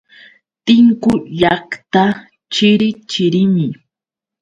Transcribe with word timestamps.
Tinku 0.65 1.11
llaqta 1.39 2.03
chiri 2.53 2.89
chirimi. 3.09 3.67